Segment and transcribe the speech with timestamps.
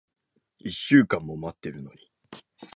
[0.57, 2.09] 一週間も待ってるのに。